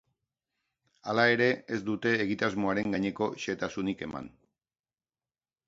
[1.11, 4.33] Hala ere, ez dute egitasmoaren gaineko xehetasunik eman.